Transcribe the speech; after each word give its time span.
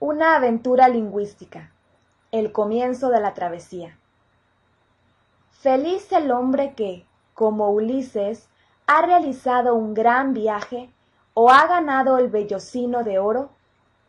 Una 0.00 0.36
aventura 0.36 0.86
lingüística. 0.86 1.72
El 2.30 2.52
comienzo 2.52 3.08
de 3.08 3.20
la 3.20 3.34
travesía. 3.34 3.98
Feliz 5.50 6.12
el 6.12 6.30
hombre 6.30 6.74
que, 6.74 7.04
como 7.34 7.70
Ulises, 7.70 8.48
ha 8.86 9.02
realizado 9.02 9.74
un 9.74 9.94
gran 9.94 10.34
viaje 10.34 10.94
o 11.34 11.50
ha 11.50 11.66
ganado 11.66 12.16
el 12.18 12.28
vellocino 12.28 13.02
de 13.02 13.18
oro 13.18 13.50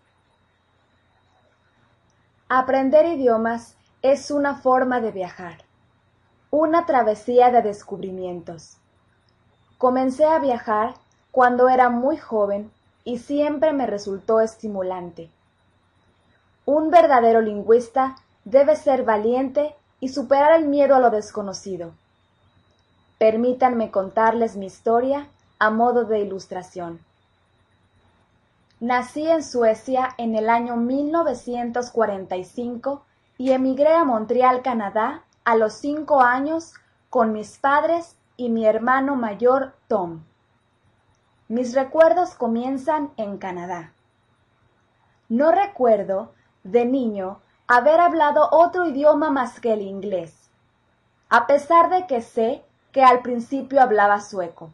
Aprender 2.49 3.05
idiomas 3.07 3.77
es 4.01 4.31
una 4.31 4.57
forma 4.57 5.01
de 5.01 5.13
viajar, 5.13 5.59
una 6.51 6.87
travesía 6.87 7.51
de 7.51 7.61
descubrimientos. 7.61 8.79
Comencé 9.77 10.25
a 10.25 10.39
viajar 10.39 10.95
cuando 11.31 11.69
era 11.69 11.91
muy 11.91 12.17
joven 12.17 12.71
y 13.05 13.19
siempre 13.19 13.73
me 13.73 13.87
resultó 13.87 14.41
estimulante. 14.41 15.31
Un 16.65 16.91
verdadero 16.91 17.41
lingüista 17.41 18.17
debe 18.45 18.77
ser 18.77 19.05
valiente 19.05 19.75
y 20.01 20.09
superar 20.09 20.59
el 20.59 20.67
miedo 20.67 20.95
a 20.95 21.01
lo 21.01 21.11
desconocido. 21.11 21.93
Permítanme 23.19 23.91
contarles 23.91 24.57
mi 24.57 24.67
historia 24.67 25.29
a 25.59 25.71
modo 25.71 26.05
de 26.05 26.21
ilustración. 26.21 27.01
Nací 28.81 29.29
en 29.29 29.43
Suecia 29.43 30.15
en 30.19 30.37
el 30.37 30.49
año 30.49 30.77
1945 30.77 33.03
y 33.37 33.51
emigré 33.51 33.93
a 33.93 34.05
Montreal, 34.05 34.63
Canadá, 34.63 35.25
a 35.45 35.57
los 35.57 35.73
cinco 35.73 36.23
años 36.23 36.75
con 37.11 37.33
mis 37.33 37.59
padres 37.59 38.17
y 38.37 38.51
mi 38.51 38.67
hermano 38.67 39.17
mayor 39.17 39.75
Tom. 39.89 40.23
Mis 41.49 41.75
recuerdos 41.75 42.35
comienzan 42.35 43.11
en 43.17 43.39
Canadá. 43.39 43.95
No 45.29 45.51
recuerdo, 45.51 46.33
de 46.63 46.85
niño, 46.85 47.41
haber 47.67 47.99
hablado 47.99 48.49
otro 48.53 48.87
idioma 48.87 49.31
más 49.31 49.59
que 49.59 49.73
el 49.73 49.83
inglés, 49.83 50.51
a 51.29 51.49
pesar 51.49 51.91
de 51.91 52.07
que 52.07 52.23
sé 52.23 52.63
que 52.93 53.03
al 53.03 53.23
principio 53.23 53.83
hablaba 53.83 54.21
sueco. 54.21 54.71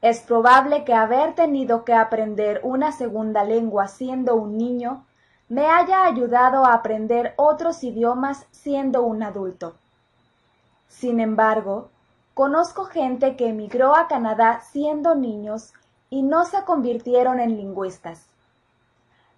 Es 0.00 0.20
probable 0.20 0.84
que 0.84 0.94
haber 0.94 1.34
tenido 1.34 1.84
que 1.84 1.92
aprender 1.92 2.60
una 2.62 2.92
segunda 2.92 3.42
lengua 3.42 3.88
siendo 3.88 4.36
un 4.36 4.56
niño 4.56 5.04
me 5.48 5.66
haya 5.66 6.04
ayudado 6.04 6.64
a 6.64 6.74
aprender 6.74 7.34
otros 7.36 7.82
idiomas 7.82 8.46
siendo 8.50 9.02
un 9.02 9.22
adulto. 9.22 9.74
Sin 10.88 11.20
embargo, 11.20 11.88
conozco 12.34 12.84
gente 12.84 13.34
que 13.34 13.48
emigró 13.48 13.96
a 13.96 14.08
Canadá 14.08 14.60
siendo 14.60 15.14
niños 15.14 15.72
y 16.10 16.22
no 16.22 16.44
se 16.44 16.62
convirtieron 16.64 17.40
en 17.40 17.56
lingüistas. 17.56 18.26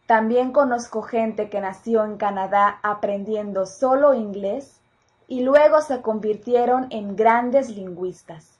También 0.07 0.53
conozco 0.53 1.03
gente 1.03 1.49
que 1.49 1.61
nació 1.61 2.05
en 2.05 2.17
Canadá 2.17 2.81
aprendiendo 2.83 3.65
solo 3.65 4.13
inglés 4.13 4.81
y 5.27 5.43
luego 5.43 5.81
se 5.81 6.03
convirtieron 6.03 6.89
en 6.91 7.15
grandes 7.15 7.71
lingüistas. 7.71 8.60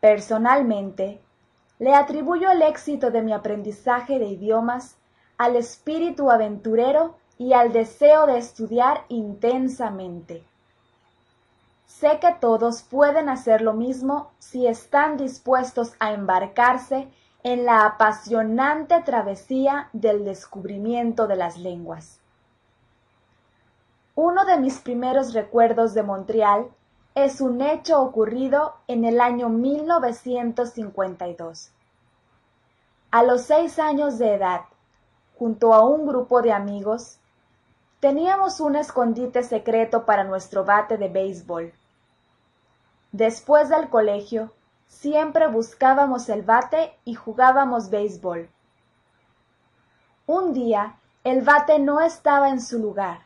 Personalmente, 0.00 1.20
le 1.78 1.94
atribuyo 1.94 2.50
el 2.50 2.62
éxito 2.62 3.10
de 3.10 3.22
mi 3.22 3.32
aprendizaje 3.32 4.18
de 4.18 4.26
idiomas 4.26 4.96
al 5.38 5.56
espíritu 5.56 6.30
aventurero 6.30 7.16
y 7.38 7.52
al 7.52 7.72
deseo 7.72 8.26
de 8.26 8.38
estudiar 8.38 9.04
intensamente. 9.08 10.42
Sé 11.86 12.18
que 12.20 12.34
todos 12.40 12.82
pueden 12.82 13.28
hacer 13.28 13.60
lo 13.60 13.72
mismo 13.72 14.30
si 14.38 14.66
están 14.66 15.16
dispuestos 15.16 15.94
a 15.98 16.12
embarcarse 16.12 17.08
en 17.42 17.64
la 17.64 17.84
apasionante 17.86 19.00
travesía 19.02 19.88
del 19.92 20.24
descubrimiento 20.24 21.26
de 21.26 21.36
las 21.36 21.58
lenguas. 21.58 22.20
Uno 24.14 24.44
de 24.44 24.58
mis 24.58 24.78
primeros 24.78 25.32
recuerdos 25.32 25.94
de 25.94 26.02
Montreal 26.02 26.68
es 27.14 27.40
un 27.40 27.60
hecho 27.60 28.00
ocurrido 28.00 28.76
en 28.86 29.04
el 29.04 29.20
año 29.20 29.48
1952. 29.48 31.72
A 33.10 33.24
los 33.24 33.42
seis 33.42 33.78
años 33.78 34.18
de 34.18 34.34
edad, 34.34 34.62
junto 35.36 35.74
a 35.74 35.84
un 35.84 36.06
grupo 36.06 36.40
de 36.42 36.52
amigos, 36.52 37.18
teníamos 37.98 38.60
un 38.60 38.76
escondite 38.76 39.42
secreto 39.42 40.04
para 40.04 40.22
nuestro 40.24 40.64
bate 40.64 40.96
de 40.96 41.08
béisbol. 41.08 41.72
Después 43.10 43.68
del 43.68 43.88
colegio, 43.88 44.52
siempre 44.86 45.48
buscábamos 45.48 46.28
el 46.28 46.42
bate 46.42 46.96
y 47.04 47.14
jugábamos 47.14 47.90
béisbol. 47.90 48.48
Un 50.26 50.52
día, 50.52 51.00
el 51.24 51.42
bate 51.42 51.80
no 51.80 52.00
estaba 52.00 52.50
en 52.50 52.60
su 52.60 52.78
lugar. 52.78 53.22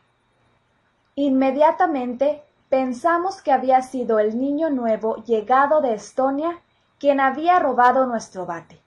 Inmediatamente 1.13 2.43
Pensamos 2.75 3.41
que 3.41 3.53
había 3.53 3.81
sido 3.83 4.19
el 4.19 4.37
niño 4.37 4.69
nuevo 4.69 5.23
llegado 5.23 5.79
de 5.79 5.93
Estonia 5.93 6.59
quien 6.99 7.21
había 7.21 7.57
robado 7.57 8.05
nuestro 8.05 8.45
bate. 8.45 8.81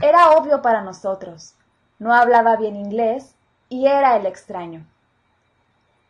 Era 0.00 0.32
obvio 0.32 0.62
para 0.62 0.82
nosotros. 0.82 1.54
No 2.00 2.12
hablaba 2.12 2.56
bien 2.56 2.74
inglés 2.74 3.36
y 3.68 3.86
era 3.86 4.16
el 4.16 4.26
extraño. 4.26 4.84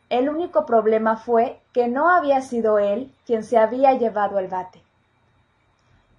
El 0.09 0.29
único 0.29 0.65
problema 0.65 1.15
fue 1.15 1.61
que 1.73 1.87
no 1.87 2.09
había 2.09 2.41
sido 2.41 2.79
él 2.79 3.13
quien 3.27 3.43
se 3.43 3.59
había 3.59 3.93
llevado 3.93 4.39
el 4.39 4.47
bate. 4.47 4.81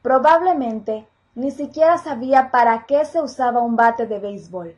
Probablemente 0.03 1.09
ni 1.34 1.50
siquiera 1.50 1.98
sabía 1.98 2.53
para 2.53 2.86
qué 2.86 3.04
se 3.06 3.21
usaba 3.21 3.60
un 3.60 3.75
bate 3.75 4.06
de 4.06 4.21
béisbol. 4.21 4.76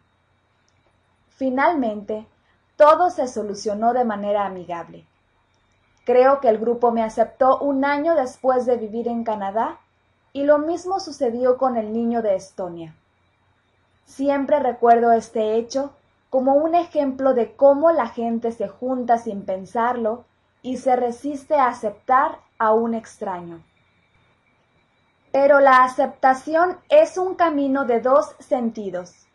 Finalmente, 1.29 2.27
todo 2.77 3.11
se 3.11 3.29
solucionó 3.29 3.93
de 3.93 4.07
manera 4.07 4.47
amigable. 4.47 5.05
Creo 6.07 6.41
que 6.41 6.49
el 6.49 6.59
grupo 6.59 6.93
me 6.93 7.03
aceptó 7.03 7.59
un 7.59 7.85
año 7.85 8.15
después 8.15 8.65
de 8.65 8.77
vivir 8.77 9.09
en 9.09 9.25
Canadá 9.25 9.81
y 10.33 10.45
lo 10.45 10.59
mismo 10.59 11.01
sucedió 11.01 11.59
con 11.59 11.77
el 11.77 11.93
niño 11.93 12.23
de 12.23 12.37
Estonia. 12.37 12.95
Siempre 14.05 14.61
recuerdo 14.61 15.11
este 15.11 15.57
hecho 15.57 15.95
como 16.31 16.55
un 16.55 16.77
ejemplo 16.77 17.35
de 17.35 17.57
cómo 17.57 17.91
la 17.91 18.07
gente 18.07 18.53
se 18.53 18.69
junta 18.69 19.19
sin 19.19 19.45
pensarlo 19.45 20.25
y 20.63 20.77
se 20.77 20.95
resiste 20.95 21.57
a 21.57 21.67
aceptar 21.67 22.39
a 22.57 22.73
un 22.73 22.95
extraño. 22.95 23.65
Pero 25.33 25.59
la 25.59 25.83
aceptación 25.83 26.79
es 26.89 27.19
un 27.19 27.35
camino 27.35 27.85
de 27.85 28.01
dos 28.01 28.37
sentidos. 28.39 29.27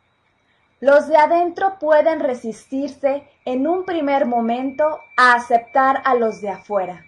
Los 0.82 1.08
de 1.08 1.16
adentro 1.16 1.78
pueden 1.80 2.20
resistirse 2.20 3.30
en 3.46 3.68
un 3.68 3.86
primer 3.86 4.26
momento 4.26 5.00
a 5.16 5.36
aceptar 5.36 6.02
a 6.06 6.16
los 6.16 6.42
de 6.42 6.50
afuera, 6.50 7.06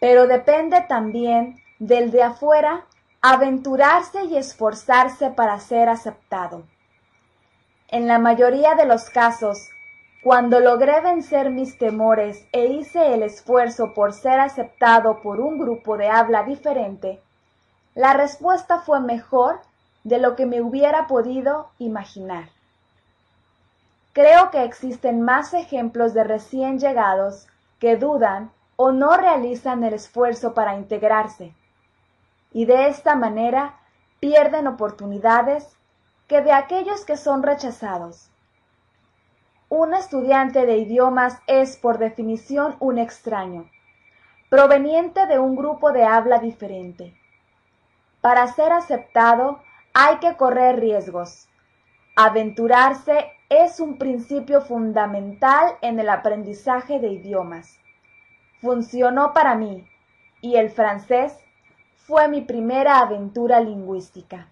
pero 0.00 0.26
depende 0.26 0.80
también 0.88 1.56
del 1.78 2.10
de 2.10 2.22
afuera 2.22 2.86
aventurarse 3.20 4.24
y 4.24 4.38
esforzarse 4.38 5.28
para 5.28 5.60
ser 5.60 5.90
aceptado. 5.90 6.62
En 7.88 8.08
la 8.08 8.18
mayoría 8.18 8.74
de 8.74 8.86
los 8.86 9.10
casos, 9.10 9.68
cuando 10.22 10.58
logré 10.58 11.02
vencer 11.02 11.50
mis 11.50 11.76
temores 11.76 12.46
e 12.50 12.64
hice 12.64 13.12
el 13.12 13.22
esfuerzo 13.22 13.92
por 13.92 14.14
ser 14.14 14.40
aceptado 14.40 15.20
por 15.20 15.38
un 15.38 15.58
grupo 15.58 15.98
de 15.98 16.08
habla 16.08 16.44
diferente, 16.44 17.20
la 17.94 18.14
respuesta 18.14 18.78
fue 18.78 19.00
mejor 19.00 19.60
de 20.02 20.16
lo 20.16 20.34
que 20.34 20.46
me 20.46 20.62
hubiera 20.62 21.06
podido 21.06 21.68
imaginar. 21.78 22.48
Creo 24.20 24.50
que 24.50 24.64
existen 24.64 25.22
más 25.22 25.54
ejemplos 25.54 26.12
de 26.12 26.24
recién 26.24 26.78
llegados 26.78 27.48
que 27.78 27.96
dudan 27.96 28.52
o 28.76 28.92
no 28.92 29.16
realizan 29.16 29.82
el 29.82 29.94
esfuerzo 29.94 30.52
para 30.52 30.76
integrarse, 30.76 31.54
y 32.52 32.66
de 32.66 32.88
esta 32.88 33.14
manera 33.14 33.80
pierden 34.20 34.66
oportunidades 34.66 35.74
que 36.28 36.42
de 36.42 36.52
aquellos 36.52 37.06
que 37.06 37.16
son 37.16 37.42
rechazados. 37.42 38.30
Un 39.70 39.94
estudiante 39.94 40.66
de 40.66 40.76
idiomas 40.76 41.38
es 41.46 41.78
por 41.78 41.96
definición 41.96 42.76
un 42.78 42.98
extraño, 42.98 43.70
proveniente 44.50 45.26
de 45.28 45.38
un 45.38 45.56
grupo 45.56 45.92
de 45.92 46.04
habla 46.04 46.40
diferente. 46.40 47.18
Para 48.20 48.48
ser 48.48 48.70
aceptado 48.70 49.62
hay 49.94 50.18
que 50.18 50.36
correr 50.36 50.78
riesgos, 50.78 51.48
aventurarse 52.24 53.32
es 53.48 53.80
un 53.80 53.96
principio 53.96 54.60
fundamental 54.60 55.78
en 55.80 55.98
el 55.98 56.10
aprendizaje 56.10 56.98
de 57.00 57.08
idiomas. 57.08 57.78
Funcionó 58.60 59.32
para 59.32 59.54
mí 59.54 59.88
y 60.42 60.56
el 60.56 60.68
francés 60.68 61.38
fue 61.96 62.28
mi 62.28 62.42
primera 62.42 62.98
aventura 62.98 63.60
lingüística. 63.60 64.50